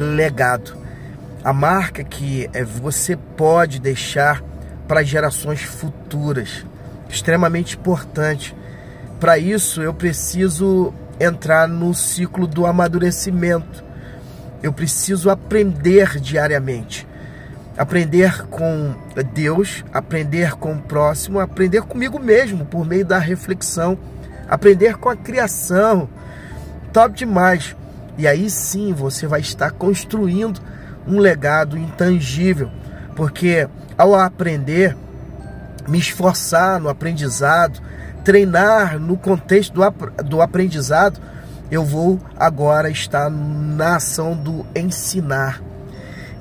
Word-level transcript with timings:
legado. 0.00 0.76
A 1.44 1.52
marca 1.52 2.02
que 2.02 2.48
é, 2.52 2.64
você 2.64 3.16
pode 3.16 3.78
deixar 3.78 4.42
para 4.88 5.02
gerações 5.02 5.62
futuras. 5.62 6.64
Extremamente 7.08 7.76
importante. 7.76 8.56
Para 9.18 9.38
isso, 9.38 9.82
eu 9.82 9.92
preciso 9.92 10.92
entrar 11.18 11.68
no 11.68 11.94
ciclo 11.94 12.46
do 12.46 12.66
amadurecimento. 12.66 13.84
Eu 14.62 14.72
preciso 14.72 15.30
aprender 15.30 16.18
diariamente. 16.18 17.06
Aprender 17.76 18.46
com 18.46 18.94
Deus, 19.32 19.84
aprender 19.92 20.52
com 20.56 20.74
o 20.74 20.82
próximo, 20.82 21.40
aprender 21.40 21.82
comigo 21.82 22.18
mesmo 22.18 22.66
por 22.66 22.86
meio 22.86 23.06
da 23.06 23.18
reflexão, 23.18 23.98
aprender 24.48 24.96
com 24.96 25.08
a 25.08 25.16
criação. 25.16 26.08
Top 26.92 27.14
demais. 27.16 27.74
E 28.20 28.28
aí 28.28 28.50
sim 28.50 28.92
você 28.92 29.26
vai 29.26 29.40
estar 29.40 29.70
construindo 29.70 30.60
um 31.06 31.18
legado 31.18 31.78
intangível, 31.78 32.70
porque 33.16 33.66
ao 33.96 34.14
aprender, 34.14 34.94
me 35.88 35.98
esforçar 35.98 36.78
no 36.78 36.90
aprendizado, 36.90 37.80
treinar 38.22 38.98
no 38.98 39.16
contexto 39.16 39.72
do, 39.72 40.22
do 40.22 40.42
aprendizado, 40.42 41.18
eu 41.70 41.82
vou 41.82 42.20
agora 42.36 42.90
estar 42.90 43.30
na 43.30 43.96
ação 43.96 44.36
do 44.36 44.66
ensinar. 44.76 45.62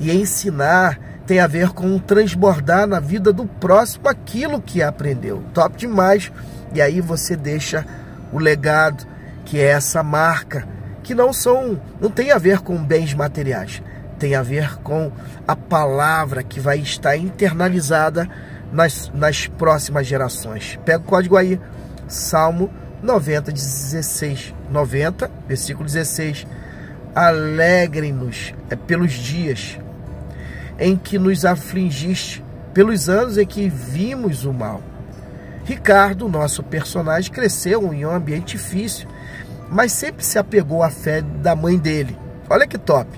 E 0.00 0.10
ensinar 0.10 0.98
tem 1.28 1.38
a 1.38 1.46
ver 1.46 1.68
com 1.68 1.96
transbordar 2.00 2.88
na 2.88 2.98
vida 2.98 3.32
do 3.32 3.46
próximo 3.46 4.08
aquilo 4.08 4.60
que 4.60 4.82
aprendeu. 4.82 5.44
Top 5.54 5.76
demais. 5.76 6.32
E 6.74 6.82
aí 6.82 7.00
você 7.00 7.36
deixa 7.36 7.86
o 8.32 8.38
legado, 8.40 9.06
que 9.44 9.60
é 9.60 9.66
essa 9.66 10.02
marca 10.02 10.76
que 11.08 11.14
não 11.14 11.32
são, 11.32 11.80
não 11.98 12.10
tem 12.10 12.32
a 12.32 12.36
ver 12.36 12.58
com 12.58 12.76
bens 12.76 13.14
materiais, 13.14 13.82
tem 14.18 14.34
a 14.34 14.42
ver 14.42 14.76
com 14.82 15.10
a 15.46 15.56
palavra 15.56 16.42
que 16.42 16.60
vai 16.60 16.80
estar 16.80 17.16
internalizada 17.16 18.28
nas, 18.70 19.10
nas 19.14 19.46
próximas 19.46 20.06
gerações. 20.06 20.78
Pega 20.84 20.98
o 20.98 21.06
código 21.06 21.38
aí, 21.38 21.58
Salmo 22.06 22.70
90, 23.02 23.50
16, 23.50 24.54
90, 24.70 25.30
versículo 25.48 25.86
16. 25.86 26.46
Alegrem-nos 27.14 28.52
é, 28.68 28.76
pelos 28.76 29.12
dias 29.12 29.78
em 30.78 30.94
que 30.94 31.18
nos 31.18 31.46
afligiste, 31.46 32.44
pelos 32.74 33.08
anos 33.08 33.38
em 33.38 33.46
que 33.46 33.66
vimos 33.70 34.44
o 34.44 34.52
mal. 34.52 34.82
Ricardo, 35.64 36.28
nosso 36.28 36.62
personagem, 36.62 37.32
cresceu 37.32 37.94
em 37.94 38.04
um 38.04 38.10
ambiente 38.10 38.58
difícil 38.58 39.08
mas 39.70 39.92
sempre 39.92 40.24
se 40.24 40.38
apegou 40.38 40.82
à 40.82 40.90
fé 40.90 41.20
da 41.22 41.54
mãe 41.54 41.76
dele. 41.76 42.16
Olha 42.48 42.66
que 42.66 42.78
top. 42.78 43.08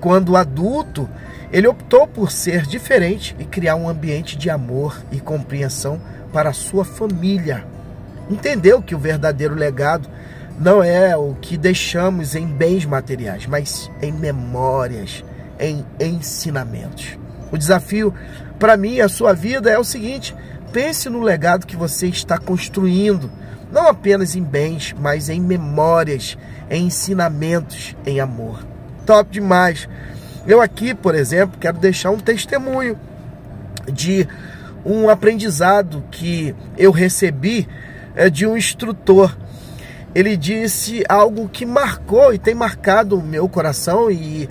Quando 0.00 0.36
adulto, 0.36 1.08
ele 1.52 1.66
optou 1.66 2.06
por 2.06 2.30
ser 2.30 2.66
diferente 2.66 3.34
e 3.38 3.44
criar 3.44 3.76
um 3.76 3.88
ambiente 3.88 4.36
de 4.36 4.48
amor 4.50 5.02
e 5.10 5.18
compreensão 5.18 6.00
para 6.32 6.50
a 6.50 6.54
sua 6.54 6.84
família. 6.84 7.64
Entendeu 8.30 8.82
que 8.82 8.94
o 8.94 8.98
verdadeiro 8.98 9.54
legado 9.54 10.08
não 10.58 10.82
é 10.82 11.16
o 11.16 11.34
que 11.40 11.56
deixamos 11.56 12.34
em 12.34 12.46
bens 12.46 12.84
materiais, 12.84 13.46
mas 13.46 13.90
em 14.02 14.12
memórias, 14.12 15.24
em 15.58 15.84
ensinamentos. 16.00 17.18
O 17.50 17.56
desafio 17.56 18.12
para 18.58 18.76
mim 18.76 19.00
a 19.00 19.08
sua 19.08 19.32
vida 19.32 19.70
é 19.70 19.78
o 19.78 19.84
seguinte: 19.84 20.34
pense 20.72 21.08
no 21.08 21.20
legado 21.20 21.66
que 21.66 21.76
você 21.76 22.08
está 22.08 22.38
construindo 22.38 23.30
não 23.70 23.86
apenas 23.86 24.34
em 24.34 24.42
bens, 24.42 24.94
mas 24.98 25.28
em 25.28 25.40
memórias, 25.40 26.36
em 26.70 26.86
ensinamentos, 26.86 27.94
em 28.06 28.20
amor. 28.20 28.64
Top 29.04 29.30
demais. 29.30 29.88
Eu 30.46 30.60
aqui, 30.60 30.94
por 30.94 31.14
exemplo, 31.14 31.58
quero 31.58 31.78
deixar 31.78 32.10
um 32.10 32.18
testemunho 32.18 32.98
de 33.92 34.26
um 34.84 35.08
aprendizado 35.08 36.02
que 36.10 36.54
eu 36.76 36.90
recebi 36.90 37.68
é, 38.14 38.30
de 38.30 38.46
um 38.46 38.56
instrutor. 38.56 39.36
Ele 40.14 40.36
disse 40.36 41.04
algo 41.08 41.48
que 41.48 41.66
marcou 41.66 42.32
e 42.32 42.38
tem 42.38 42.54
marcado 42.54 43.18
o 43.18 43.22
meu 43.22 43.48
coração 43.48 44.10
e 44.10 44.48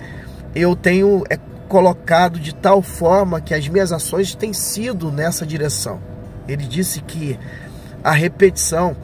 eu 0.54 0.76
tenho 0.76 1.24
é, 1.28 1.38
colocado 1.68 2.38
de 2.38 2.54
tal 2.54 2.80
forma 2.80 3.40
que 3.40 3.52
as 3.52 3.68
minhas 3.68 3.92
ações 3.92 4.34
têm 4.34 4.52
sido 4.52 5.10
nessa 5.10 5.44
direção. 5.44 6.00
Ele 6.46 6.64
disse 6.64 7.00
que 7.00 7.38
a 8.02 8.12
repetição 8.12 8.96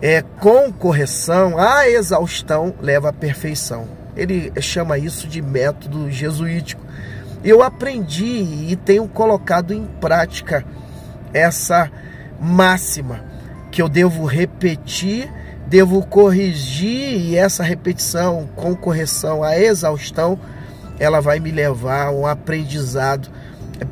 é, 0.00 0.22
com 0.22 0.72
correção, 0.72 1.58
a 1.58 1.88
exaustão 1.88 2.74
leva 2.80 3.08
à 3.08 3.12
perfeição. 3.12 3.88
Ele 4.16 4.52
chama 4.60 4.98
isso 4.98 5.26
de 5.26 5.42
método 5.42 6.10
jesuítico. 6.10 6.82
Eu 7.42 7.62
aprendi 7.62 8.66
e 8.68 8.76
tenho 8.76 9.06
colocado 9.08 9.72
em 9.72 9.84
prática 10.00 10.64
essa 11.32 11.90
máxima 12.40 13.24
que 13.70 13.82
eu 13.82 13.88
devo 13.88 14.24
repetir, 14.24 15.32
devo 15.66 16.04
corrigir 16.04 17.20
e 17.20 17.36
essa 17.36 17.62
repetição 17.62 18.48
com 18.56 18.74
correção 18.74 19.42
a 19.42 19.58
exaustão, 19.58 20.38
ela 20.98 21.20
vai 21.20 21.38
me 21.38 21.50
levar 21.50 22.06
a 22.06 22.10
um 22.10 22.26
aprendizado 22.26 23.28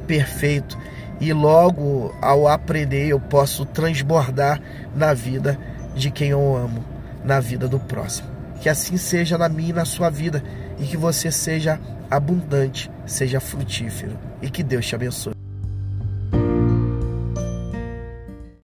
perfeito 0.06 0.76
e 1.20 1.32
logo 1.32 2.14
ao 2.20 2.48
aprender 2.48 3.08
eu 3.08 3.20
posso 3.20 3.64
transbordar 3.64 4.60
na 4.94 5.14
vida 5.14 5.58
de 5.96 6.10
quem 6.10 6.28
eu 6.28 6.56
amo 6.56 6.84
na 7.24 7.40
vida 7.40 7.66
do 7.66 7.80
próximo. 7.80 8.28
Que 8.60 8.68
assim 8.68 8.96
seja 8.96 9.36
na 9.36 9.48
minha 9.48 9.70
e 9.70 9.72
na 9.72 9.84
sua 9.84 10.10
vida 10.10 10.42
e 10.78 10.84
que 10.84 10.96
você 10.96 11.32
seja 11.32 11.80
abundante, 12.10 12.90
seja 13.04 13.40
frutífero 13.40 14.16
e 14.40 14.50
que 14.50 14.62
Deus 14.62 14.86
te 14.86 14.94
abençoe. 14.94 15.34